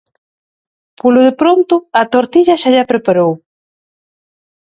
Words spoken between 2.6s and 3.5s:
xa lla preparou.